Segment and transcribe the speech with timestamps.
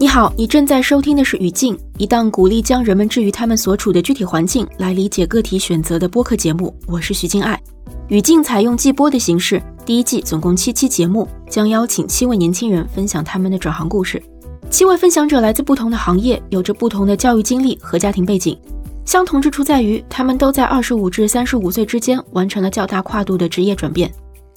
[0.00, 6.72] 你好，你正在收听的是《语境》，一档鼓励将人们置于他们所处的具体环境来理解个体选择的播客节目。
[6.86, 7.60] 我是徐静爱。
[8.06, 14.22] 《语境》采用季播的形式，第一季总共七期节目，将邀请七位年轻人分享他们的转行故事。
[14.70, 18.56] 七位分享者来自不同的行业，有着不同的教育经历和家庭背景，
[19.04, 24.08] 相同之处在于他们都在二十五至三十五岁之间完成了较大跨度的职业转变。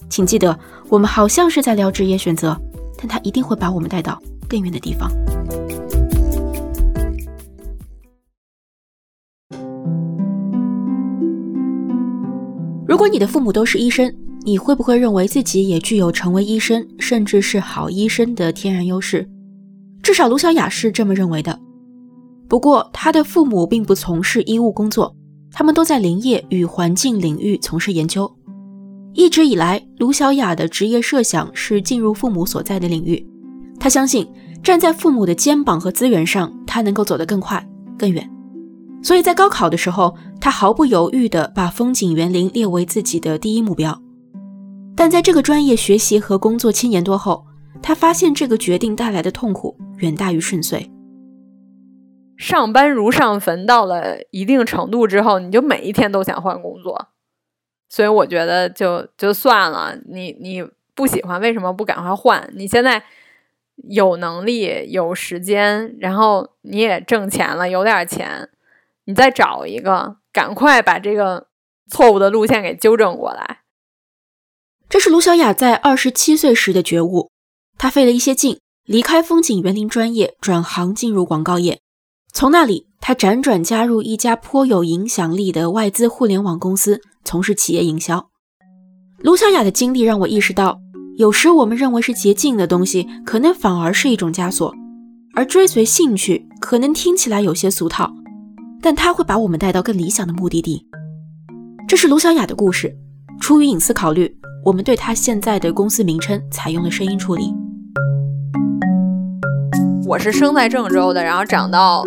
[0.08, 0.56] 请记得，
[0.88, 2.56] 我们好像是在聊职业选择，
[2.96, 5.10] 但它一定会把我们带到更远的地方。
[12.86, 19.26] 如果你的父母都是医生，你会不会认为自己也具有成为医生，甚至是好医生的天然优势？
[20.04, 21.58] 至少卢小雅是这么认为的。
[22.50, 25.16] 不过，她的父母并不从事医务工作，
[25.52, 28.30] 他们都在林业与环境领域从事研究。
[29.14, 33.26] 一直以来，卢小雅的职业设想是进入父母所在的领域。
[33.82, 34.32] 他相信，
[34.62, 38.30] 站在父母的肩膀和资源上，他能够走得更快、更远。
[39.02, 44.00] 所以在高考的时候，他毫不犹豫地把风景园林列为自己的第一目标。
[44.96, 47.48] 但在这个专业学习和工作七年多后，
[47.82, 50.92] 他发现这个决定带来的痛苦远大于顺遂。
[52.38, 57.08] 上班如上坟到了一定程度之后，你就每一天都想换工作。
[57.90, 60.64] 所以我觉得就就算了，你你
[60.94, 62.48] 不喜欢，为什么不赶快换？
[62.56, 63.02] 你现在
[63.90, 68.50] 有能力、有时间，然后你也挣钱了，有点钱，
[69.06, 71.48] 你再找一个，赶快把这个
[71.90, 73.60] 错误的路线给纠正过来。
[74.90, 77.32] 这是卢小雅在二十七岁时的觉悟。
[77.78, 81.80] 她费了一些劲，离开风景园林专业，转行进入广告业。
[82.34, 88.30] 从那里，她辗转加入一家颇有影响力的外资互联网公司，从事企业营销。
[89.18, 90.80] 卢小雅的经历让我意识到，
[91.18, 94.74] 有时我们认为是捷径的东西，可能反而是一种枷锁。
[95.34, 98.12] 而追随兴趣，可能听起来有些俗套，
[98.82, 100.86] 但它会把我们带到更理想的目的地。
[101.88, 102.96] 这是卢小雅的故事。
[103.40, 104.38] 出于隐私考虑。
[104.64, 107.52] 我们对她现在的公司名称采用了声音处理。
[110.06, 112.04] 我是生在郑州的，然后长到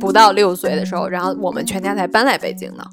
[0.00, 2.84] 不到六岁的时候，然后我们全家才搬来北京的。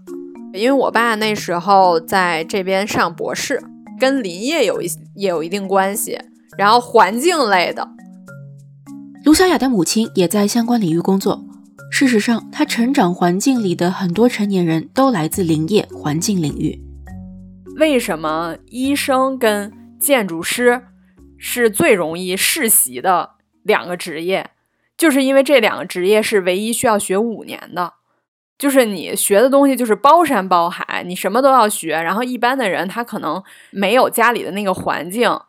[0.53, 3.59] 因为我爸那时候在这边上博士，
[3.99, 6.17] 跟林业有一也有一定关系，
[6.57, 7.87] 然后环境类的。
[9.25, 11.43] 卢小雅的母亲也在相关领域工作。
[11.91, 16.79] 事实上，她成长环境里的很多成年人都来自林业环境领域。
[17.77, 20.81] 为什么医生跟建筑师
[21.37, 23.31] 是最容易世袭的
[23.63, 24.51] 两个职业？
[24.97, 27.93] 就是因为这两个职业是唯一需要学五年的，
[28.59, 31.93] 就是你学的东西就是包山包海，你什么都要学。
[31.93, 35.39] 然后一般的人他可能没有家里的那个环境，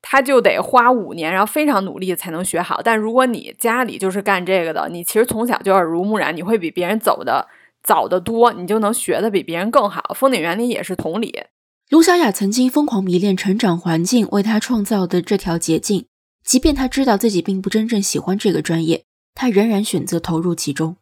[0.00, 2.80] 他就得花五年，然后非常努力才能学好。
[2.80, 7.48] 但如果你家里就是干这个的，你其实从小就耳濡目染，你会比别人走的
[7.82, 10.14] 早得多，你就能学的比别人更好。
[10.14, 11.42] 风景园林也是同理。
[11.90, 16.06] 卢小雅曾经疯狂迷恋成长环境为她创造的这条捷径，
[16.44, 20.96] 即便她知道自己并不真正喜欢这个专业，她仍然选择投入其中。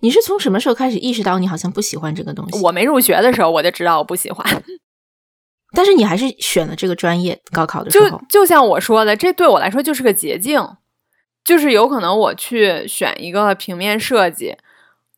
[0.00, 2.60] 你是从什么时候开始意识到你好像不喜欢这个东西？
[2.62, 4.44] 我没入学的时候我就知道我不喜欢，
[5.72, 7.40] 但是你还是选了这个专业。
[7.52, 10.76] 高考的时候，就就像我说的，这对我来说就是个捷径，
[11.44, 14.56] 就是有可能我去选一个平面设计，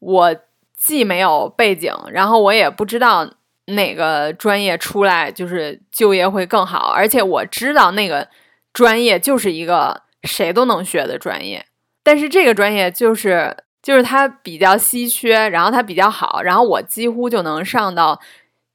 [0.01, 0.37] 我
[0.77, 3.35] 既没有背景，然后我也不知道。
[3.67, 8.29] 哪个专业出来就是就业会更好，而且我知道那个
[8.73, 11.65] 专业就是一个谁都能学的专业，
[12.03, 18.21] 但是这个专业就是就是它比较稀缺，然后它比较好，然后我几乎就能上到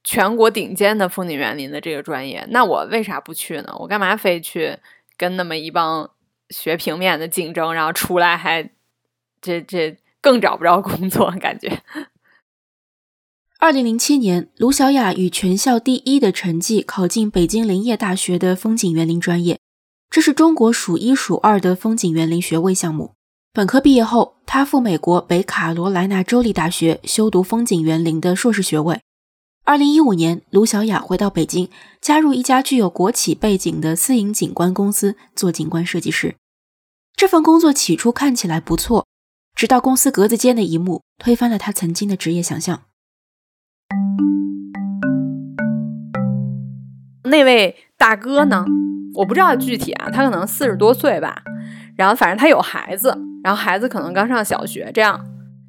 [0.04, 3.74] 全国顶尖的风景园林的这个专业，那我为啥不去呢？
[3.78, 4.76] 我干嘛非去
[5.16, 6.10] 跟那么一帮
[6.50, 8.70] 学平面的竞争，然后出来还
[9.40, 11.82] 这这更找不着工作，感觉。
[13.60, 19.58] 二零零七年，卢小雅以全校第一的成绩考进北京林业大学的风景园林专业，
[20.08, 23.17] 这是中国数一数二的风景园林学位项目。
[23.58, 29.00] 本科毕业后，他赴美国北卡罗来纳州立大学修读风景园林的硕士学位。
[29.64, 31.68] 二零一五年，卢小雅回到北京，
[32.00, 36.36] 加入一家具有国企背景的私营景观公司做景观设计师。
[37.16, 39.08] 这份工作起初看起来不错，
[39.56, 42.82] 直到公司格子间的一幕推翻了她曾经的职业想象。
[47.24, 48.64] 那位大哥呢？
[49.16, 51.42] 我不知道具体啊，他可能四十多岁吧。
[51.96, 55.18] 然后反正他有孩子，然后孩子可能刚上小学，这样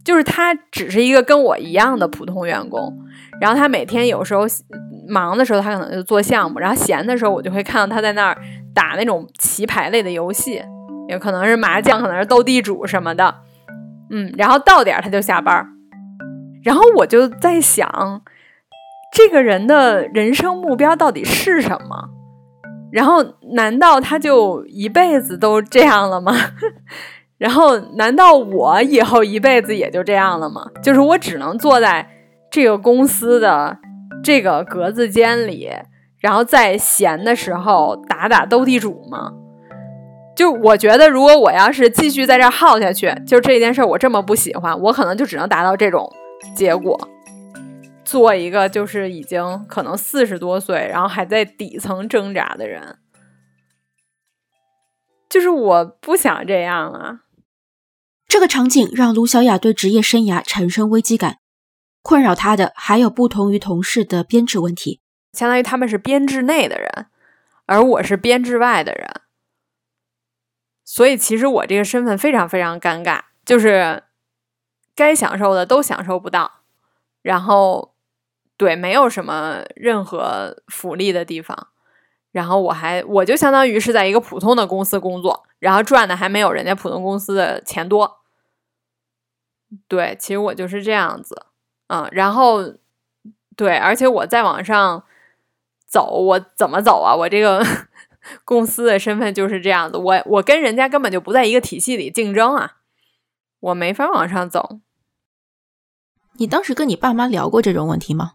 [0.04, 2.94] 就是他只是一个跟我一样的普通员工。
[3.40, 4.46] 然后他每天有时候
[5.08, 8.38] 忙的时候，他可能就做项目；然后闲的时候，我就会看到他在那儿
[8.74, 10.62] 打那种棋牌类的游戏。
[11.08, 13.34] 也可能是麻将，可能是斗地主什么的，
[14.12, 15.68] 嗯，然后到点他就下班，
[16.64, 18.22] 然后我就在想，
[19.12, 22.10] 这个人的人生目标到底是什么？
[22.92, 26.32] 然后难道他就一辈子都这样了吗？
[27.40, 30.70] 然后难道我以后一辈子也就这样了吗？
[30.84, 32.08] 就是我只能坐在
[32.52, 33.78] 这个公司的
[34.24, 35.72] 这个格子间里，
[36.20, 39.32] 然后在闲的时候打打斗地主吗？
[40.36, 46.12] 就我觉得，如果我要是继续在这耗下去，就这件事我这么不喜欢，我可能就只能达到这种
[46.54, 47.10] 结果。
[48.06, 52.98] 做一个就是已经可能四十多岁，然后还在底层挣扎的人，
[55.30, 57.20] 就是我不想这样啊。
[58.30, 61.40] 这个场景让卢小雅对职业生涯产生危机感，
[62.02, 65.02] 困扰她的还有不同于同事的编制问题。
[65.34, 67.08] 相当于他们是编制内的人，
[67.66, 69.10] 而我是编制外的人，
[70.86, 74.04] 所以其实我这个身份非常非常尴尬，就是
[74.96, 76.62] 该享受的都享受不到，
[77.22, 77.94] 然后。
[78.58, 81.70] 对，没有什么任何福利的地方，
[82.34, 88.19] 然后我还我就相当于是在一个普通的公司工作，然后赚的还没有人家普通公司的钱多。
[89.88, 91.46] 对，其实我就是这样子，
[91.88, 92.74] 嗯，然后
[93.56, 95.04] 对，而且我再往上
[95.86, 97.16] 走，我怎么走啊？
[97.16, 97.66] 我这个
[98.46, 102.78] 公司的身份就是这样子，我我跟人家根本就不在一个体系里竞争啊，
[103.60, 104.80] 我没法往上走。
[106.34, 108.34] 你当时跟你爸妈聊过这种问题吗？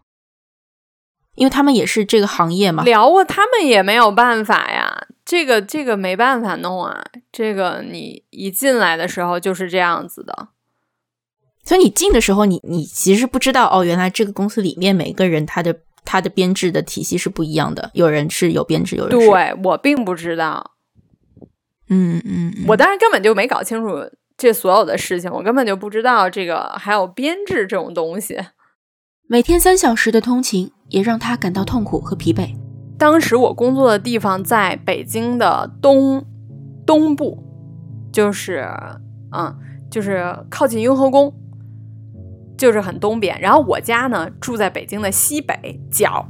[1.34, 5.08] 因为他们也是这个行业嘛，聊过，他们也没有办法呀。
[5.24, 7.04] 这个这个没办法弄啊。
[7.32, 10.48] 这个你一进来的时候就是这样子的，
[11.64, 15.74] 所以你进的时候，你你其实不知道哦，原来这个公司里面每个人他的
[16.04, 20.72] 他的编制的体系是不一样的，有人是有编制，有人对我并不知道。
[21.88, 23.98] 嗯嗯，我当时根本就没搞清楚
[24.36, 28.38] 这所有的事情，我根本就不知道这个还有编制这种东西。
[29.26, 32.54] 每天三小时的通勤也让他感到痛苦和疲惫。
[32.98, 36.24] 当时我工作的地方在北京的东
[36.86, 37.42] 东部，
[38.12, 38.66] 就是
[39.32, 39.54] 嗯，
[39.90, 41.32] 就是靠近雍和宫，
[42.56, 43.38] 就是很东边。
[43.40, 46.26] 然后我家呢住在北京的西北角，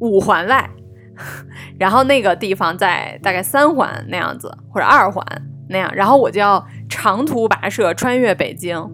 [0.00, 0.68] 五环外。
[1.78, 5.24] 然后那个地方在大概三环那样子，或者二环
[5.68, 5.90] 那样。
[5.94, 8.90] 然后我就要长途跋涉穿越北京，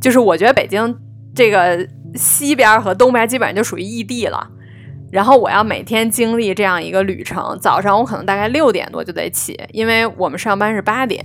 [0.00, 0.96] 就是我觉得北京
[1.34, 1.88] 这个。
[2.14, 4.46] 西边和东边基本上就属于异地了，
[5.10, 7.58] 然后我要每天经历这样一个旅程。
[7.58, 11.24] 早上我可能大概六点多就得起，因为我们上班是八点，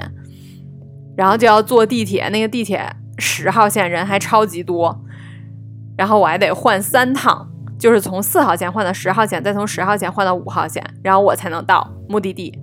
[1.18, 2.30] 然后就要坐地铁。
[2.30, 5.02] 那个地铁十号线人还超级多，
[5.98, 7.50] 然后我还得换三趟，
[7.80, 12.58] 就是从四号线换到十号线，再从十号线换到五号线，然后我才能到目的地。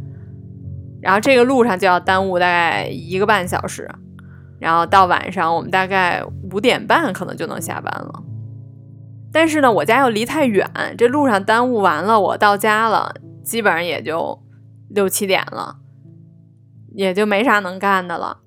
[1.03, 3.89] 然后这个路上就要耽误大概一个半小时。
[4.61, 8.23] 然后到晚上，我们大概五点半可能就能下班了。
[9.31, 14.41] 但是呢，我家又离太远，这路上耽误完了，我到家了，基本上也就
[14.89, 15.77] 六七点了，
[16.95, 18.39] 也就没啥能干的了。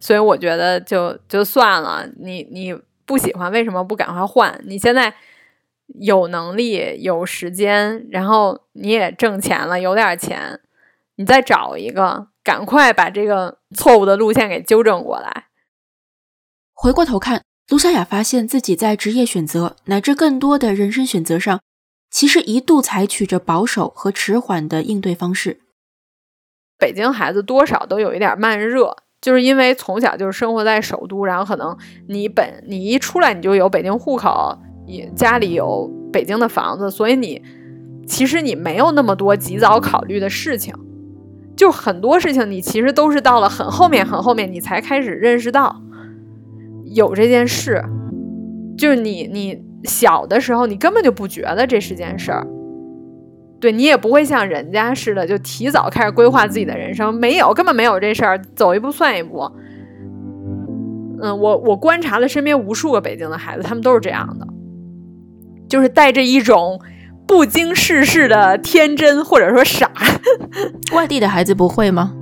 [0.00, 2.08] 所以我觉得就就算了。
[2.18, 2.74] 你你
[3.06, 4.60] 不喜欢，为什么不赶快换？
[4.66, 5.14] 你现在
[6.00, 10.60] 有能力、有时间，然后你也挣钱了，有点钱，
[11.14, 12.26] 你再找一个。
[12.42, 15.48] 赶快把这个错误的路线给纠正过来。
[16.72, 21.60] 回过头看，卢小雅发现自己在职业选择乃至更多的人生选择上，
[22.10, 25.60] 其实一度采取着保守和迟缓的应对方式。
[26.78, 31.76] 北京孩子多少都有一点慢热，就是因为从小就是生活在首都，然后可能
[32.08, 37.42] 你本你一出来你就有北京户口，你家里有北京的房子，所以你
[38.06, 40.74] 其实你没有那么多及早考虑的事情。
[41.56, 45.82] 就很多事情，你其实都是到了很后面、很后面，你才开始认识到
[46.86, 47.84] 有这件事。
[48.78, 52.46] 就是你，你小的时候，你根本就不觉得这是件事儿，
[53.60, 57.14] 对你也不会像人家似的，就提早开始规划自己的人生。
[57.14, 59.50] 没有，根本没有这事儿，走一步算一步。
[61.22, 64.46] 嗯，我我观察了身边无数个北京的孩子，他们都是这样的，
[65.68, 66.80] 就是带着一种。
[67.26, 69.88] 不经世事的天真，或者说傻，
[70.92, 72.12] 外地的孩子不会吗？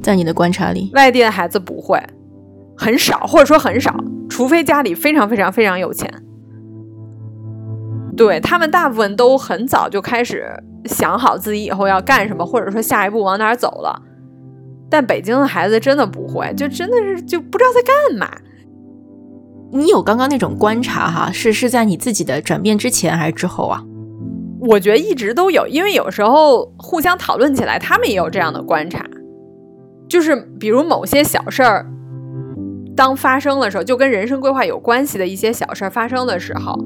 [0.00, 2.00] 在你的观察里，外地的孩子不会，
[2.76, 3.92] 很少，或者说很少，
[4.30, 6.08] 除非家里非常非常非常有钱。
[8.16, 10.46] 对他们，大部分都很早就开始
[10.84, 14.02] 想好自己以后要干什么，或者说下一步往哪儿走了。
[14.90, 18.30] 但北京的孩子真的不会，就真的是就不知道在干嘛。
[19.72, 23.82] 你有刚刚那种观察哈，是是在你自己的转变之前还是之后啊？
[24.60, 29.04] 我觉得一直都有，因为有时候互相讨论起来，他们也有这样的观察。
[30.08, 31.86] 就是比如某些小事儿，
[32.94, 36.78] 当发生的时候，就跟人生规划有关系的一些小事儿发生的时候，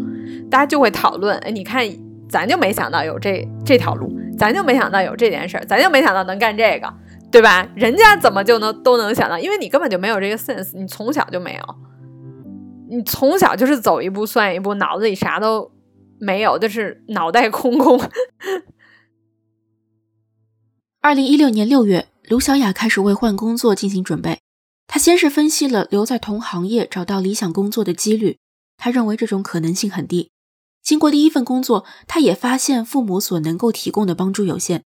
[0.49, 1.37] 大家就会讨论。
[1.38, 1.85] 哎，你看，
[2.28, 6.92] 咱就没想到有这这条路，咱就没想到有这件事儿，咱就没想到能干这个，
[7.30, 7.68] 对吧？
[7.75, 9.38] 人家怎么就能都能想到？
[9.38, 11.61] 因为你根本就没有这个 sense，你从小就没有，
[12.88, 15.73] 你从小就是走一步算一步，脑子里啥都
[16.18, 18.00] 没有，就是脑袋空空。
[21.00, 24.40] 二零一六年六月，刘小雅开始为换工作进行准备。
[24.88, 28.38] 她先是分析了留在同行业找到理想工作的几率，
[28.76, 30.30] 她认为这种可能性很低。
[30.87, 34.85] 经过第一份工作，他也发现父母所能够提供的帮助有限。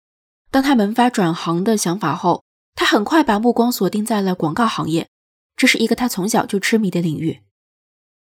[0.49, 5.07] 当他萌发转行的想法后，他很快把目光锁定在了广告行业，
[5.55, 7.41] 这是一个他从小就痴迷的领域。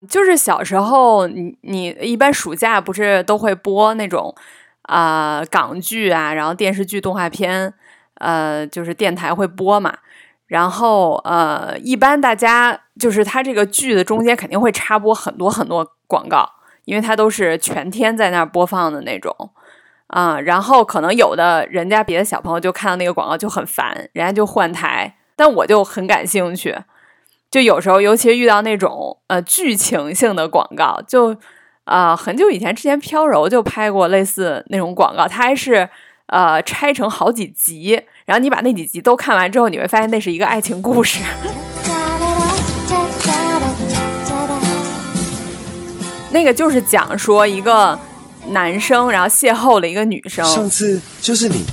[0.10, 4.36] 就是小时候，你你一般暑假不是都会播那种
[4.82, 7.74] 啊港剧啊，然后电视剧、动画片。
[8.16, 9.98] 呃，就是电台会播嘛，
[10.46, 16.48] 然后呃，一般大家就是它这个剧的中间肯定会插播很多很多广告，
[16.86, 19.36] 因为它都是全天在那儿播放的那种
[20.08, 20.40] 啊。
[20.40, 26.76] 然后可能有的人家别的小朋友就看到那个广告就很烦，人家就换台，但我就很感兴趣。
[27.50, 31.36] 就有时候，尤其是遇到那种呃剧情性的广告，就
[31.84, 35.90] 啊很久以前之前飘柔就拍过类似那种广告，它还是
[36.28, 38.02] 呃拆成好几集。
[38.26, 41.22] 然后你把那几集都看完之后，你会发现那是一个爱情故事。
[46.32, 47.98] 那个就是讲说一个
[48.48, 50.44] 男生，然后邂逅了一个女生。
[50.46, 51.66] 上次就是你。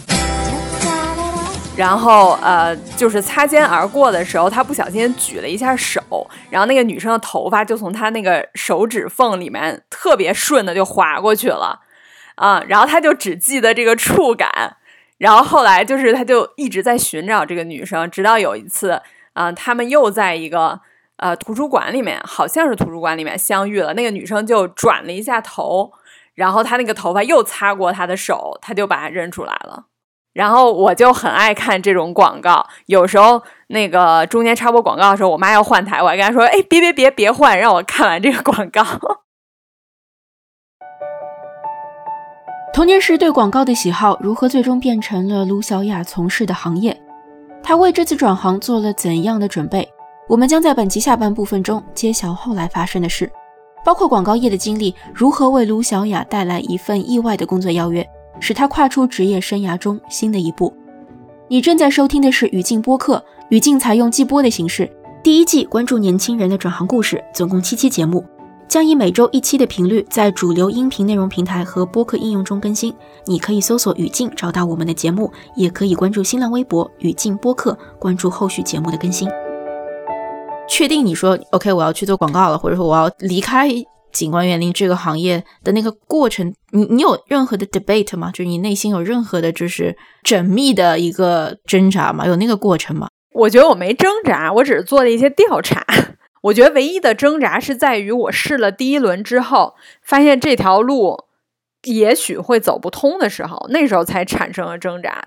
[1.76, 6.02] 然后呃，就是擦肩而过的时候，他不小心举了一下手，
[6.50, 11.78] 然后那个女生的头发就从他那个手指缝里面特别顺的就划过去了
[12.34, 12.60] 啊。
[12.66, 14.76] 然后他就只记得这个触感。
[15.18, 19.00] 然后后来就是，他就一直在寻找这个女生，直到有一次，
[19.32, 20.80] 啊，他们又在一个
[21.18, 23.94] 呃图书馆里面，好像是图书馆里面相遇了。
[23.94, 25.92] 那个女生就转了一下头，
[26.34, 29.84] 然后她那个头发又擦过她的手，她就把她认出来了。
[30.32, 38.84] 然后我就很爱看这种广告，有时候那个中间插播广告的时候，我妈要换台，我还跟她说：“哎，别别别别换，让我看完这个广告。
[42.72, 47.02] ”童年时对广告的喜好，如何最终变成了卢小雅从事的行业？
[47.60, 49.88] 她为这次转行做了怎样的准备？
[50.28, 53.32] 我们将在本集下半部分中揭晓后来发生的事，
[53.82, 58.06] 包括广告业的经历如何为卢小雅带来一份意外的工作邀约，
[58.38, 60.70] 使她跨出职业生涯中新的一步。
[61.48, 64.90] 你正在收听的是语境播客，语境采用季播的形式，
[65.22, 68.22] 第一季关注年轻人的转行故事，总共七期节目。
[68.68, 72.94] 将以每周一期的频率在主流音频内容平台和播客应用中更新。
[73.24, 79.26] 你可以搜索“语境”找到我们的节目，也可以关注新浪微博“语境播客”关注后续节目的更新。
[80.68, 83.68] 确定你说 OK，我要去做广告了，或者说我要离开
[84.12, 88.30] 景观园林这个行业的那个过程，你你有任何的 debate 吗？
[88.32, 92.26] 就是你内心有任何的，就是缜密的一个挣扎吗？
[92.26, 93.08] 有那个过程吗？
[93.34, 95.84] 我觉得我没挣扎，我只是做了一些调查。
[96.42, 101.24] 我觉得唯一的挣扎是在于我试了第一轮之后，发现这条路
[101.84, 105.24] 也许会走不通的时候，那时候才产生了挣扎。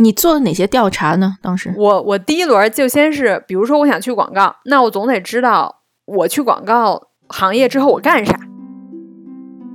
[0.00, 1.36] 你做了哪些调查呢？
[1.42, 8.40] 当时我我第一轮就先是，比如说我想去广告，那我总得知道我去广告行业之后我干啥。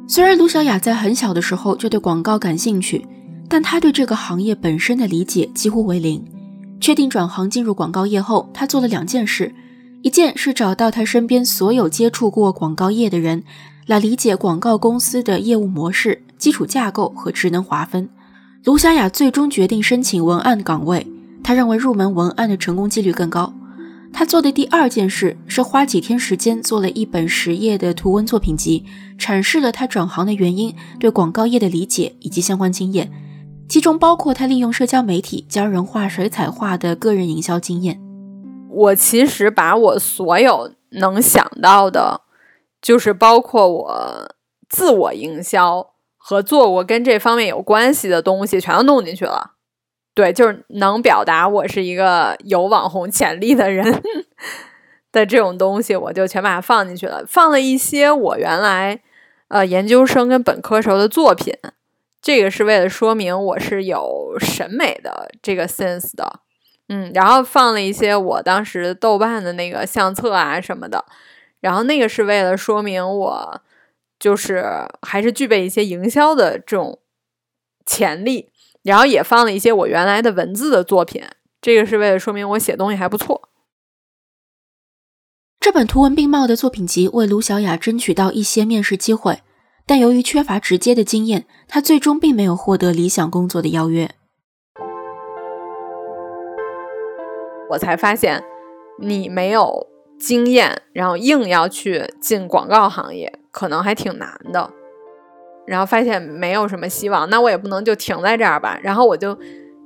[0.08, 3.08] 虽然卢小雅在很小的时候就对广告感兴趣，
[3.48, 6.25] 但她对这个行业本身的理解几乎为零。
[6.82, 9.53] 确定转行进入广告业后，她做了两件事。
[10.01, 13.44] 一件是找到她身边所有接触过广告业的人，
[13.88, 18.10] 来理解广告公司的业务模式、基础架构和职能划分。
[18.66, 21.06] 卢小雅最终决定申请文案岗位，
[21.44, 23.54] 她认为入门文案的成功几率更高。
[24.12, 28.84] 她做的第二件事是花几天时间做了一本十页的图文作品集，
[29.20, 33.12] 阐释了她转行的原因、对广告业的理解以及相关经验，
[33.70, 38.02] 其中包括他利用社交媒体教人画水彩画的个人营销经验。
[38.68, 42.22] 我其实把我所有能想到的，
[42.82, 44.36] 就是包括我
[44.68, 45.92] 自我营销
[46.27, 49.51] 和做过跟这方面有关系的东西，全都弄进去了。
[50.15, 54.01] 对，就是能表达我是一个有网红潜力的人
[55.13, 57.24] 的这种东西，我就全把它放进去了。
[57.27, 59.00] 放了一些我原来
[59.50, 61.53] 呃研究生跟本科时候的作品，
[62.20, 66.39] 这个是为了说明我是有审美的这个 sense 的。
[66.89, 71.05] 嗯，然后放了一些我当时豆瓣的那个相册啊什么的，
[71.60, 73.62] 然后那个是为了说明我
[74.25, 74.65] 就是
[75.03, 76.98] 还是具备一些营销的这种
[77.86, 78.50] 潜力，
[78.82, 81.24] 然后也放了一些我原来的文字的作品，
[81.62, 83.50] 这个是为了说明我写东西还不错。
[85.60, 89.44] 这本图文并茂的作品集为卢小雅争取到一些面试机会，
[89.86, 94.10] 但由于缺乏直接的经验，她最终并没有获得理想工作的邀约。
[97.70, 98.44] 我才发现，
[99.00, 99.86] 你没有
[100.20, 104.72] 经验，然后硬要去进广告行业，可能还挺难的。
[105.66, 108.80] 然后发现没有什么希望，那我也不能就停在这儿吧。
[108.84, 109.38] 然后我就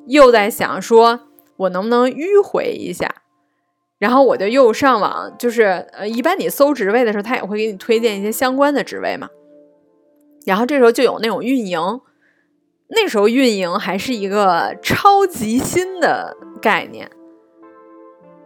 [0.07, 1.19] 又在想，说
[1.57, 3.09] 我能不能迂回一下？
[3.97, 9.27] 然后我就又上网，就是呃，一般你搜职位的时候，他也会给你推荐一些相关的职位嘛。
[10.45, 11.79] 然后这时候就有那种运营，
[12.87, 17.11] 那时候运营还是一个超级新的概念。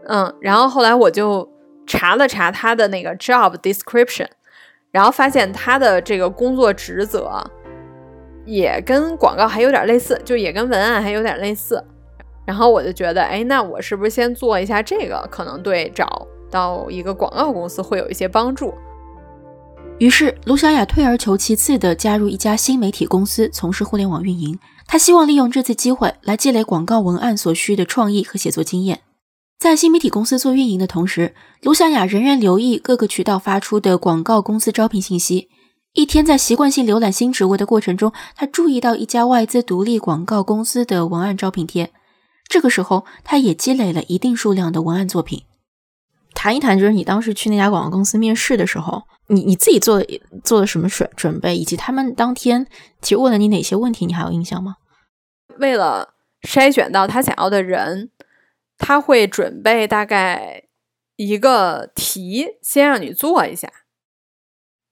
[0.07, 1.52] 嗯，然后后来我就
[1.85, 4.27] 查了查他的那个 job description，
[4.91, 7.43] 然后发现他的这个工作职责
[8.45, 11.83] 也跟广告还有点类似，就也跟文案还有点类似。
[12.45, 18.73] 然后我就觉得，哎，那我是不是先做一下这个，可能对找到一个广告公司会有一些帮助。
[19.99, 24.59] 于是，卢小雅退而求其次的加入一家新媒体公司，从事互联网运营。
[24.85, 28.99] 她希望利用这次机会来积累广告文案所需的创意和写作经验。
[29.63, 35.47] 在新媒体公司做运营的同时，卢小雅仍然留意各个渠道发出的广告公司招聘信息。
[35.93, 41.93] 一天，在习惯性浏览新职位的过程中，她注意到一家外资独立广告公司的文案招聘贴。
[42.49, 45.43] 这个时候，她也积累了一定数量的文案作品。
[46.35, 50.03] 谈一谈，就是你当时去那家广告公司面试的时候，你你自己做
[50.43, 52.67] 做了什么准准备，以及他们当天
[52.99, 54.75] 提问了你哪些问题，你还有印象吗？
[55.59, 58.09] 为了筛选到他想要的人。
[58.77, 60.63] 他会准备大概
[61.15, 63.71] 一个题，先让你做一下。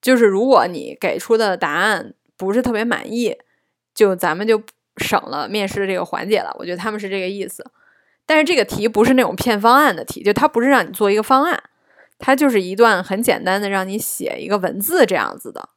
[0.02, 3.38] 就是如果你给出的答案不是特别满意，
[3.94, 4.64] 就咱们就
[4.98, 6.56] 省了面试的这个环节了。
[6.58, 7.64] 我觉得他们是这个意思。
[8.26, 11.62] 但是这个题不是那种骗方案的题，就它不是让你做一个方案，
[12.18, 15.70] 它就是一段很简单的让你写一个文字这样子的。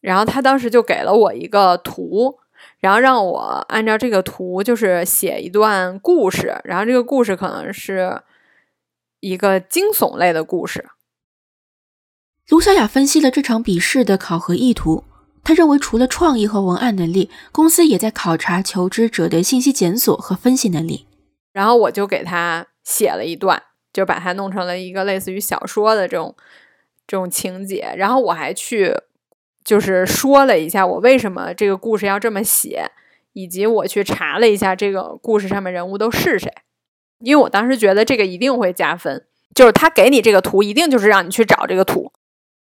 [0.00, 2.38] 然后他当时就给了我一个图。
[2.86, 6.56] 然后让我按照这个图，就是写一段故事。
[6.62, 8.22] 然后这个故事可能是
[9.18, 10.88] 一个惊悚类的故事。
[12.48, 15.02] 卢小雅分析了这场笔试的考核意图，
[15.42, 21.08] 她认为除了创意和文案能力，公司也在考察求职者的信息检索和分析能力。
[21.52, 23.60] 然后我就给他写了一段，
[23.92, 26.36] 就把它弄成了一个类似于小说的这种
[27.04, 27.92] 这种情节。
[27.96, 28.94] 然后我还去。
[29.66, 32.92] 就是说了一下我为什么这个故事要这么写，
[33.32, 36.48] 以及我去查了一下这个故事上面人物都是谁，
[37.18, 42.12] 因为我当时觉得这个一定会加分，就是他给你这个图，一定就是让你去找这个图，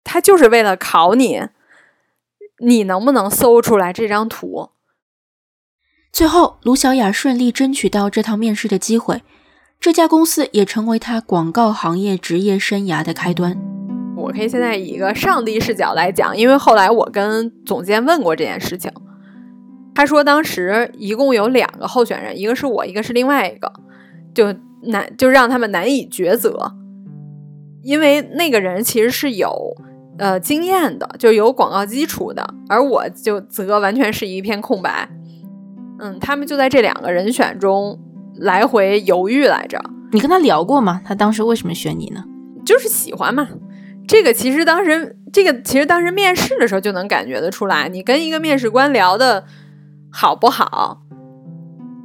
[0.02, 1.42] 他就是为了考你，
[2.60, 4.70] 你能不能搜出来这张图。
[6.10, 9.20] 最后，卢小雅顺利争取到这趟面试的机会，
[9.78, 13.83] 这家公司也成为她广告行业职业生涯的开端。
[14.24, 18.90] 我可以现在以一个上帝视角来讲，因为后来我跟总监问过这件事情，
[19.94, 23.70] 他说当时一共有两个候选人，一个是我，一个是另外一个，
[24.34, 26.72] 就难就让他们难以抉择，
[27.82, 29.76] 因为那个人其实是有
[30.18, 35.08] 呃经验的，就有广告基础的，而我就则完全是一片空白。
[36.00, 38.00] 嗯，他们就在这两个人选中
[38.36, 39.80] 来回犹豫来着。
[40.12, 41.00] 你跟他聊过吗？
[41.04, 42.24] 他当时为什么选你呢？
[42.64, 43.48] 就是喜欢嘛。
[44.06, 49.44] 这个其实当时，这个其实当时面试的时候就能感觉得出来，你跟一个面试官聊的
[50.10, 51.02] 好不好，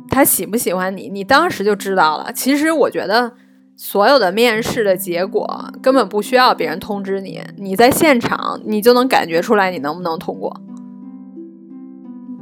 [0.09, 2.31] 他喜不喜欢你，你当时就知道了。
[2.31, 3.33] 其实我觉得
[3.75, 10.61] 所有的面试的结果根本不需要别人通知你，你在现场你就能感觉出来你能不能通过。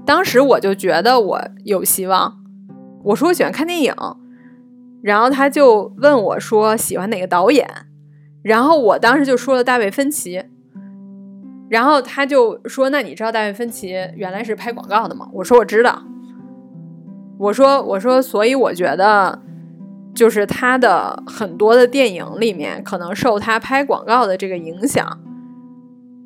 [0.06, 2.38] 当时我就觉得我有希望，
[3.04, 3.94] 我说我喜欢看电影，
[5.02, 7.87] 然后他就问我说喜欢哪个导演。
[8.48, 10.42] 然后我当时就说了大卫芬奇，
[11.70, 16.02] 然后他就说：“那你知道大卫芬奇原来是拍广告的吗？”我说：“我知道。”
[17.38, 19.42] 我说：“我说，所以我觉得，
[20.16, 25.06] 就是他的很多的电影里面可能受他拍广告的这个影响，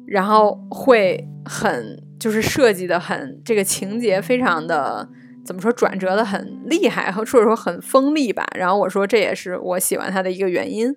[0.05, 5.09] 然后会很就是设计的很这个情节非常的
[5.43, 8.45] 怎么说转折的很厉害，或者说很锋利吧。
[8.55, 10.95] 然后我说这也是我喜欢他的一个原因。”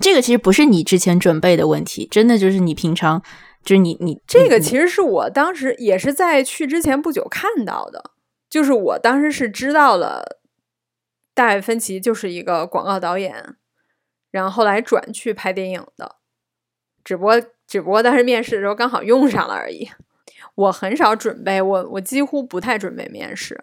[0.00, 3.22] 这个其实不是你之前准备的问题，真的就是你平常
[3.62, 8.10] 就是你你这个其实是我当时也是在去之前不久看到的，
[8.50, 10.40] 就是我当时是知道了
[11.32, 13.56] 大卫芬奇就是一个广告导演，
[14.30, 16.16] 然后后来转去拍电影的，
[17.04, 19.88] 只不过只不过当时面试的时候刚好用上了而已。
[20.56, 23.60] 我很少准备，我我几乎不太准备面试。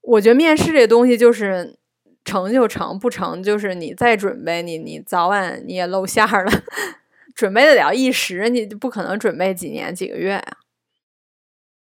[0.00, 1.78] 我觉得面试这东西就是
[2.24, 6.52] 成就成，不成就是你再准备，你你早晚你也露馅儿了。
[7.34, 10.58] 准备得了一时，你不可能准备几年几个月啊。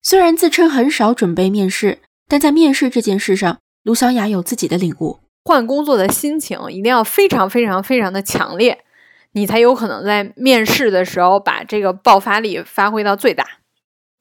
[0.02, 5.20] 虽然自称很少准备面试，但在面试这件事上，卢小雅有自己的领悟。
[5.44, 8.84] 换工作的心情一定要非常非常非常的强烈，
[9.32, 13.44] 你才有可能在面试的时候把这个爆发力发挥到最大。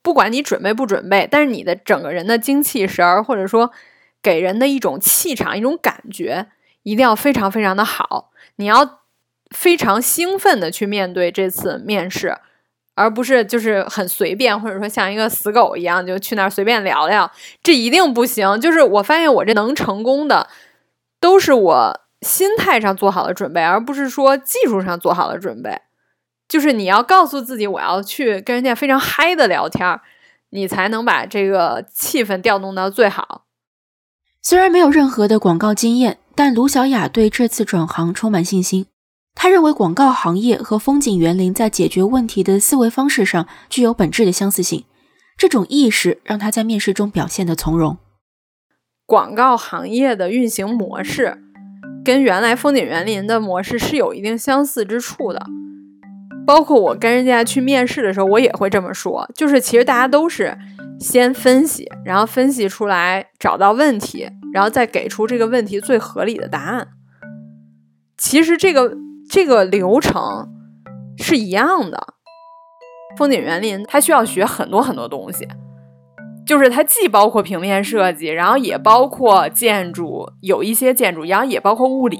[0.01, 3.71] 不管你准备不准备，但是你的整个人的精气神儿，或者说
[4.21, 6.47] 给人的一种气场、一种感觉，
[6.83, 8.31] 一定要非常非常的好。
[8.55, 8.99] 你要
[9.51, 12.37] 非常兴奋的去面对这次面试，
[12.95, 17.31] 而不是就是很随便，或者说像一个死狗一样就去那儿随便聊聊，
[17.63, 18.59] 这一定不行。
[18.59, 20.47] 就是我发现我这能成功的。
[21.21, 25.81] 都是我心态上做好了准备，而不是说技术上做好了准备。
[26.47, 29.99] 就是你要告诉自己，我要去跟人家非常嗨的聊天，
[30.51, 33.43] 你才能把这个气氛调动到最好。
[34.41, 38.85] 虽然没有任何的广告经验，但卢小雅对这次转行充满信心。
[39.35, 44.85] 她认为广告行业和风景园林在解决问题的思维方式上具有本质的相似性，
[45.37, 47.97] 这种意识让她在面试中表现得从容。
[49.05, 51.37] 广告行业的运行模式
[52.05, 55.45] 跟原来风景园林的模式是有一定相似之处的，
[56.45, 60.57] 包括我跟人家去面试的时候，我也会这么说，就是其实大家都是
[60.99, 66.89] 先分析，然后分析出来找到问题，然后再给出这个问题最合理的答案。
[68.17, 68.95] 其实这个
[69.29, 70.49] 这个流程
[71.17, 72.15] 是一样的，
[73.17, 75.47] 风景园林它需要学很多很多东西。
[76.45, 82.17] 就是它既包括平面设计，然后也包括建筑，有一些建筑，然后也包括物理，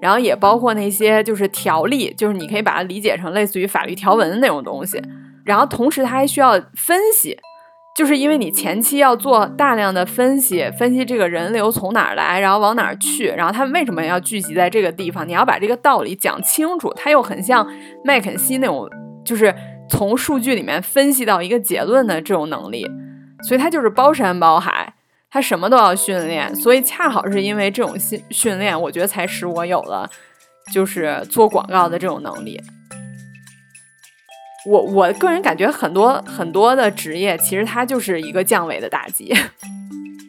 [0.00, 4.98] 然后也包括那些就是条例，就是你可以把它理解成类似于法律条文的那种东西。
[5.44, 7.38] 然后同时它还需要分析，
[7.96, 16.92] 就是因为你前期要做大量的分析，分析这个人流从哪儿来，然后往哪儿去，然后他们为什么要聚集在这个地方，你要把这个道理讲清楚。
[16.92, 17.66] 他又很像
[18.04, 18.86] 麦肯锡那种，
[19.24, 19.54] 就是
[19.88, 22.86] 从数据里面分析到一个结论的这种能力。
[23.48, 24.92] 所以他就是包山包海，
[25.30, 26.54] 他什么都要训练。
[26.54, 30.10] 所以恰好是因为这种训训练，我觉得才使我有了
[30.70, 32.60] 就是做广告的这种能力。
[34.66, 39.32] 我我个人感觉很多很多的职业，其实它就是一个降维的打击。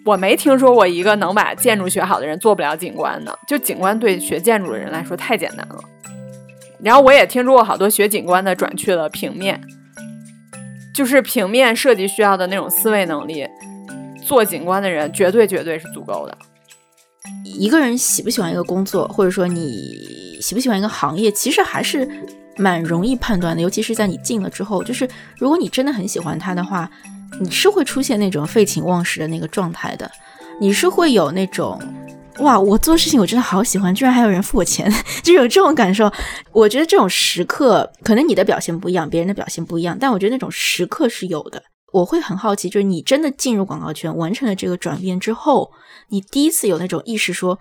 [0.05, 5.79] 我没听说过一个能把建筑学好的人做不了景观的，就景观对学建筑的人来说太简单了。
[6.81, 9.61] 然后我也听说过好多学景观的转去了平面。
[10.95, 13.47] 就是平面设计需要的那种思维能力，
[14.25, 16.35] 做景观的人绝对绝对是足够的。
[17.43, 22.09] 一个人喜不喜欢一个工作，或者说你喜不喜欢一个行业，其实还是
[22.57, 23.61] 蛮容易判断的。
[23.61, 26.89] 尤其是在你进了之后，就是如果你真的很喜欢他的话，
[27.39, 30.09] 你是会出现那种废寝忘食的那个状态的，
[30.59, 31.81] 你是会有那种。
[32.39, 34.87] 哇，我做事情我真的好喜欢，居然还有人付我钱，
[35.23, 36.07] 就有这种感受。
[36.51, 41.63] 我觉得这种时刻，可能你的表现不一样，别人的表现不一样，但我觉得那种时刻是有的。
[41.91, 45.71] 我会很好奇，就是你真的进入广告圈，完成了这个转变之后，
[46.09, 47.57] 你第一次有那种意识，说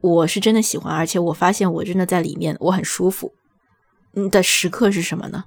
[0.00, 3.34] 我是真的喜欢，而且我发现我真的在里面，我很舒服。
[4.12, 5.44] 你的时刻是什么呢？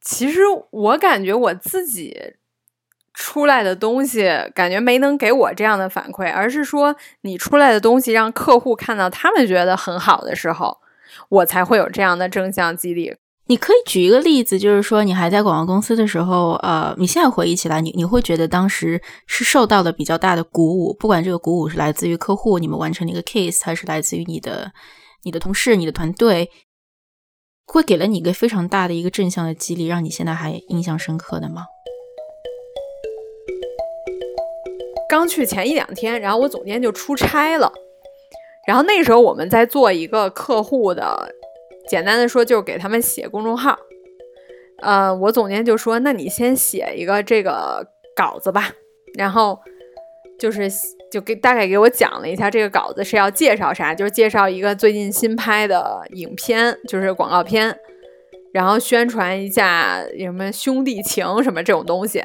[0.00, 2.34] 其实我感觉我自己。
[3.18, 10.76] 出来的东西感觉没能给我这样的反馈，而是说你出来的东西让客户看到，他们觉得很好的时候，
[11.30, 13.16] 我才会有这样的正向激励。
[13.46, 24.70] 你可以举一个例子，就是说你还在广告公司的时候，呃，你现在回忆起来，你你会觉得当时是受到了比较大的鼓舞，不管这个鼓舞是来自于客户，你们完成了一个 case，还是来自于你的
[25.22, 26.50] 你的同事、你的团队，
[27.66, 31.66] 会给了你一个非常大的一个正向的激励，让你现在还印象深刻的吗？
[35.08, 37.72] 刚去前一两天，然后我总监就出差了，
[38.66, 41.34] 然后那时候我们在做一个客户的，
[41.88, 43.78] 简单的说就是给他们写公众号，
[44.82, 48.72] 呃，我总监就说，那你先写一个这个稿子吧，
[49.16, 49.58] 然后
[50.38, 50.68] 就是
[51.10, 57.78] 就给大概给我讲了一下这个稿子是要介绍啥，就是介绍一个最近新拍的影片，就是广告片，
[58.52, 62.24] 然后宣传一下什么兄弟情什么这种东西，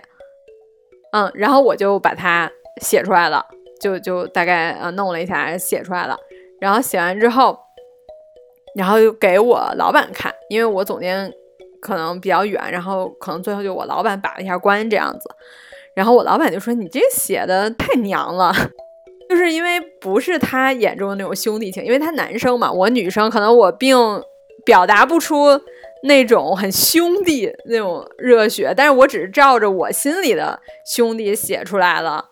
[1.12, 2.52] 嗯，然后我就把它。
[2.82, 3.45] 写出来了，
[3.82, 6.17] 就就大概呃弄了一下，写出来了。
[6.60, 7.60] 然后写完之后，
[8.76, 11.32] 然后又给我老板看，因为我总监
[11.82, 15.30] 可能比较远，然后可能最后就我老板把了一下关这样子。
[15.95, 18.54] 然后我老板就说：“你这写的太娘了，
[19.30, 23.97] 就是因为不是他眼中的那种兄弟情，因为他男生嘛，我女生可能我并
[24.65, 25.60] 表达不出
[26.04, 32.30] 那种很兄弟那种热血，但是我只是照着我心里的兄弟写出来了。”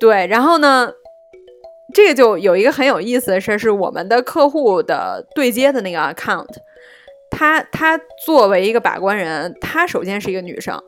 [0.00, 0.92] 对，然后呢，
[1.92, 6.46] 这个就有一个很有意思的事儿，是我们的客户的对接的那个 account，
[7.32, 10.80] 他他作为一个把关人，他首先是一个女生，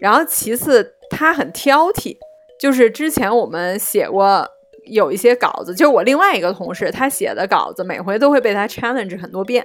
[0.00, 2.16] 然后其次他很挑剔，
[2.58, 4.48] 就是之前我们写过
[4.84, 9.64] 有一些稿子，就是我另外一个同事他写的稿子，每回都会被他 challenge 很多遍。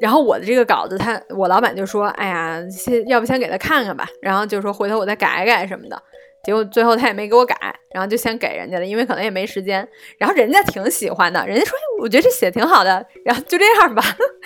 [0.00, 6.02] 然后我的这个稿子，他我老板就说：“哎呀，先要不先给他看看吧。”然后就说回头我再改改什么的。
[6.42, 7.54] 结果最后他也没给我改，
[7.92, 9.86] 然后就先给人家了，因为可能也没时间。
[10.18, 14.02] 然后人家挺喜欢的，人家说：“我觉得这写挺好的。”然后就这样吧。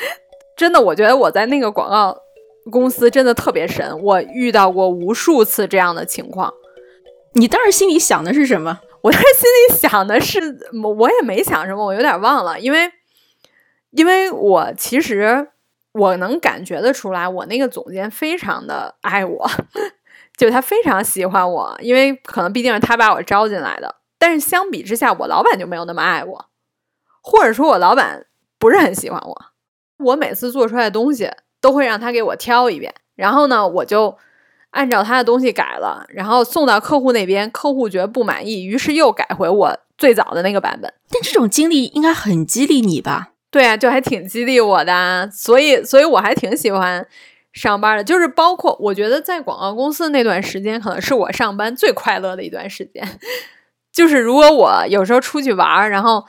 [0.56, 2.18] 真的，我觉得我在那个广告
[2.70, 6.52] 公司真的特别神，我遇到过无数次这样的情况。
[7.34, 8.80] 你当时心里想的是什么？
[9.02, 12.92] 我当时心里想的是，我也没想什么，我有点忘了，因为。
[13.92, 15.48] 因为我其实
[15.92, 19.50] 我能感觉得出来，我那个总监非常的爱我，
[20.36, 23.94] 就他非常喜欢我，因为可能毕竟是他把我招进来的。
[24.18, 26.46] 但是相比之下，我老板就没有那么爱我，
[27.22, 28.26] 或者说我老板
[28.58, 29.46] 不是很喜欢我。
[29.98, 31.30] 我每次做出来的东西
[31.66, 34.16] 都会让他给我挑一遍，然后呢，我就
[34.70, 40.94] 按照他的东西改了，然后送到客户那边，客户觉得不满意，于是又改回我最早的那个版本。
[41.10, 43.30] 但这种经历应该很激励你吧？
[43.50, 47.04] 对啊，就还挺激励我的，所以，所以我还挺喜欢
[47.52, 48.04] 上班的。
[48.04, 53.18] 就是包括我觉得在广告公司那段时间，可能是我上班最快乐的一段时间。
[53.92, 56.24] 就是如果我有时候出去玩，然后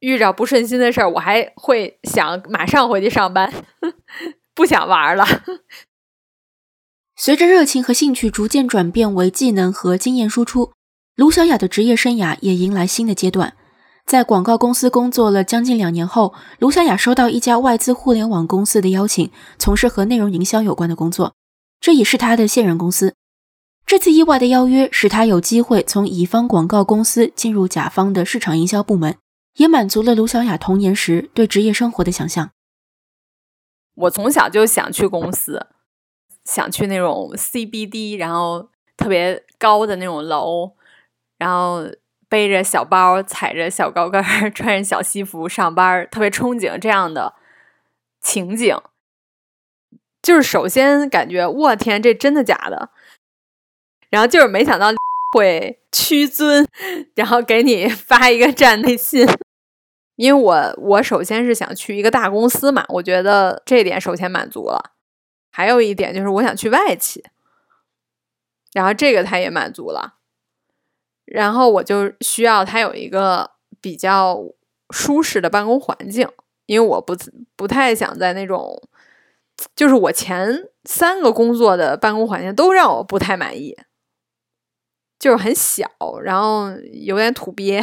[0.00, 3.52] 遇着不顺心的事儿，我还会想马上回去上班，
[4.56, 5.24] 不想玩了。
[7.14, 10.72] 随着热情和兴趣逐渐转变为技能和经验输出，
[11.14, 13.54] 卢小雅的职业生涯也迎来新的阶段。
[14.06, 21.34] 在广告公司工作了将近两年后，卢小雅收到一家外资互联网公司的邀请，从事和内容营销有关的工作。
[21.80, 23.14] 这也是她的现任公司。
[23.84, 29.16] 这次意外的邀约使她有机会从乙方广告公司进入甲方的市场营销部门，
[29.56, 32.50] 也满足了卢小雅童年时对职业生活的想象。
[33.96, 35.66] 我从小就想去公司，
[36.44, 40.72] 想去那种 CBD，然后特别高的那种楼，
[41.38, 41.86] 然后。
[42.28, 44.20] 背着小包，踩着小高跟，
[44.52, 47.34] 穿着小西服上班，特别憧憬这样的
[48.20, 48.76] 情景。
[50.20, 52.90] 就是首先感觉，我天，这真的假的？
[54.10, 54.88] 然后就是没想到
[55.38, 56.66] 会屈尊，
[57.14, 59.24] 然后给你发一个站内信。
[60.16, 64.92] 因为我我首先是想去一个大公司嘛，我觉得这点首先满足了。
[65.50, 67.24] 还有一点就是我想去外企，
[68.72, 70.14] 然后这个他也满足了。
[71.24, 74.38] 然后我就需要他有一个比较
[74.90, 76.28] 舒适的办公环境，
[76.66, 77.16] 因为我不
[77.56, 78.80] 不太想在那种，
[79.74, 83.76] 就是我前三个工作的办公环境都让我不太满意，
[85.18, 85.90] 就是很小，
[86.22, 87.80] 然后有点土鳖，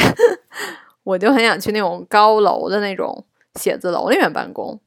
[1.04, 4.80] 我就很想去那种高楼的那种写字楼里面办公。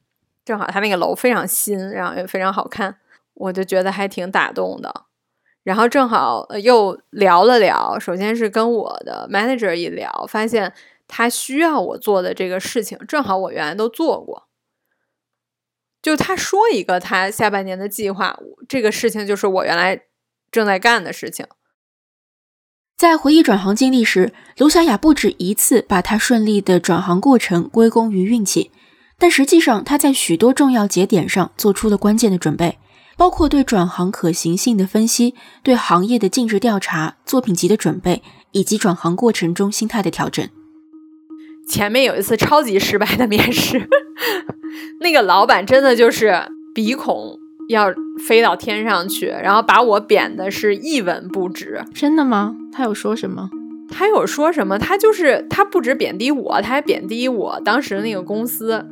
[0.43, 2.95] 正好他那个楼非常新，然后也非常好看，
[3.33, 5.03] 我就觉得还挺打动的。
[5.63, 10.73] 然后正好又聊了聊，首先是跟我的 manager 一聊，发现
[11.07, 14.47] 他需要我做的这个事情，正好我原来都做过。
[16.01, 20.03] 就他说一个他下半年的计划，这个事情就是我原来
[20.49, 21.45] 正在干的事情。
[22.97, 28.71] 在回忆转行经历时，卢小雅不止一次把她顺利的转行过程归功于运气，
[29.19, 32.79] 但实际上她在许多重要节点上做出了关键的准备。
[33.15, 40.47] 包括对转行可行性的分析，对行业的尽职调查、作品集的准备，以及转行过程中心态的调整。
[41.69, 43.87] 前面有一次超级失败的面试，
[45.01, 47.93] 那个老板真的就是鼻孔要
[48.25, 51.81] 飞到天上去，然后把我贬的是一文不值。
[51.93, 52.55] 真的吗？
[52.71, 53.49] 他有说什么？
[53.89, 54.77] 他有说什么？
[54.77, 58.85] 他就是他不止贬低我，他还贬低我当时那个公司。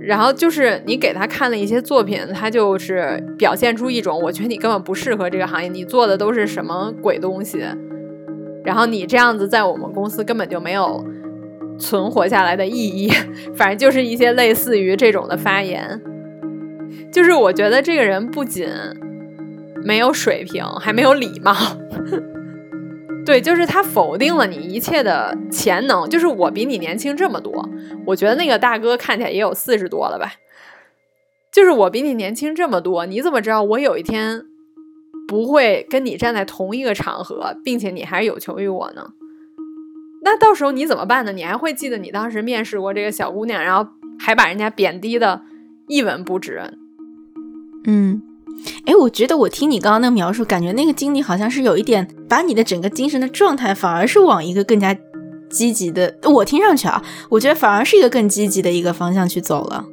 [0.00, 7.64] 然后就是你给他看了一些作品，他就是表现出一种我觉得你根本不适合这个行业，你做的都是什么鬼东西。
[8.64, 11.02] 然后你这样子在我们公司根本就没有
[11.78, 13.10] 存活下来的意义。
[13.56, 16.00] 反正就是一些类似于这种的发言。
[17.14, 18.68] 就是我觉得这个人不仅
[19.84, 21.54] 没有水平，还没有礼貌。
[23.24, 26.10] 对，就是他否定了你一切的潜能。
[26.10, 27.70] 就是我比你年轻这么多，
[28.04, 30.32] 我觉得那个大哥看起来也有四十多了吧。
[31.52, 34.42] 就是我比你年轻这么多，你怎么知道我有一天
[35.28, 39.12] 不会跟你站在同一个场合，并且你还是有求于我呢？
[40.24, 41.30] 那到时候你怎么办呢？
[41.30, 45.42] 你还会记得你当时面试过这个小姑娘，然后还把人家贬低的
[45.86, 46.60] 一文不值？
[47.86, 48.22] 嗯。
[48.86, 54.96] 哎，我觉得我听你刚刚那个描述，感觉那个经历好像是有一点把你的整个精神的状态反而是往一个更加
[55.50, 56.14] 积极的。
[56.22, 59.84] 我听上去啊，我觉得反而是一个更积极的一个方向去走了。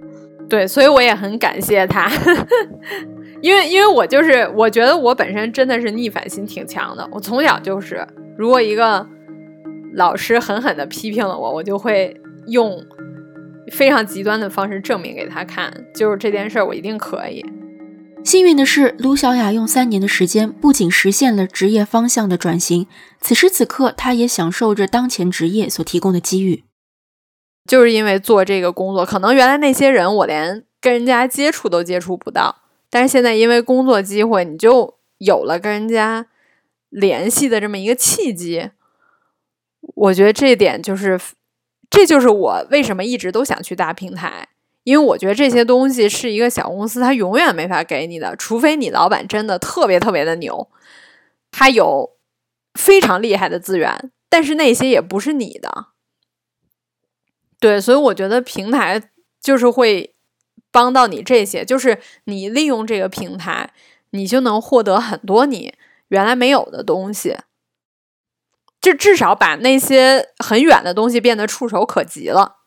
[0.48, 2.10] 对，所以我也很感谢他，
[3.42, 7.08] 因为因为我就是我觉得我本身真的是逆反心挺强的。
[7.12, 9.06] 我从小就是，如果一个
[9.96, 12.16] 老师狠狠的批评了我，我就会
[12.48, 12.82] 用
[13.72, 17.46] 非常极端的方式证明给他看，就是这件事儿我一定可以。
[18.24, 22.88] 幸运的是，卢小雅用三年的时间，不仅实现了职业方向的转型，
[23.20, 26.64] 此时此刻，她也享受着当前职业所提供的机遇。
[27.68, 36.28] 就是因为做这个工作，可能原来那些人我连跟人家接触都接触不到，但是现在因为工作机会，你就有了跟人家
[36.90, 38.70] 联系的这么一个契机。
[39.96, 41.20] 我觉得这点就是，
[41.90, 44.48] 这就是我为什么一直都想去大平台。
[44.84, 50.70] 因为我觉得这些东西是一个小公司，它永远没法给你的，除非你老板真的特别特别的牛，
[51.52, 52.18] 他有
[52.74, 55.88] 非常厉害的资源，但是那些也不是你的。
[57.60, 60.16] 对，所以我觉得平台就是会
[60.72, 63.72] 帮到你这些，就是你利用这个平台，
[64.10, 65.76] 你就能获得很多你
[66.08, 67.38] 原来没有的东西，
[68.82, 72.61] 就至少把那些很远的东西变得触手可及了。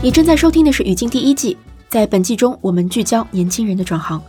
[0.00, 1.56] 你正在收听的是《语境》第一季，
[1.88, 4.22] 在本季中，我们聚焦年轻人的转行。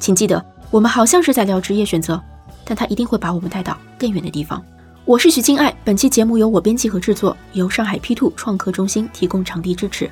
[0.00, 2.18] 请记得，我们好像是在聊职业选择，
[2.64, 4.64] 但它一定会把我们带到更远的地方。
[5.04, 10.10] 我是许静爱，本期节目由我编辑和制作，由上海 P Two 创客中心提供场地支持。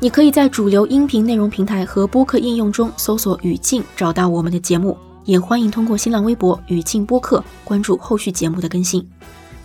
[0.00, 4.96] 你可以在主流音频内容平台和播客应用中搜索“语境”，找到我们的节目。
[5.26, 9.06] 也欢迎通过新浪微博“语境播客”关注后续节目的更新。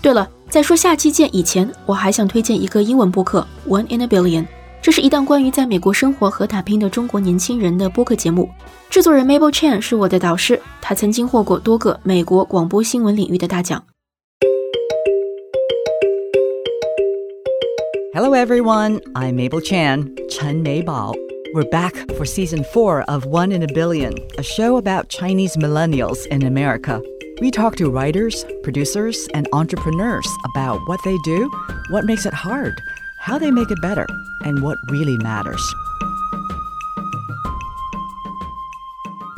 [0.01, 0.29] 对了。
[0.49, 4.41] 在说下期见以前，我还想推荐一个英文播客《One in a Billion》，
[4.81, 8.49] 这是一档关于在美国生活和打拼的中国年轻人的播客节目。
[8.89, 13.83] 制作人 Mabel Chan 是我的导师，他曾经获过多个美国广播新闻领域的大奖。
[18.15, 21.13] Hello everyone, I'm Mabel Chan, Chen Meibao.
[21.53, 26.25] We're back for season four of One in a Billion, a show about Chinese millennials
[26.31, 27.01] in America.
[27.40, 31.50] We talk to writers, producers, and entrepreneurs about what they do,
[31.90, 32.80] what makes it hard,
[33.18, 34.06] how they make it better,
[34.44, 35.62] and what really matters.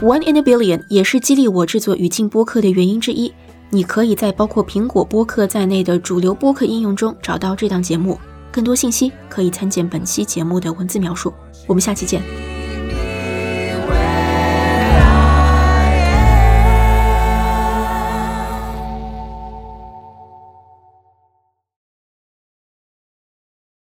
[0.01, 3.33] One in a Billion 也是激励我制作语境播客的原因之一。
[3.71, 8.19] 你可以在包括苹果播客在内的主流播客应用中找到这档节目。
[8.53, 11.33] 更多信息可以参见本期节目的文字描述。
[11.67, 12.50] 我们下期见。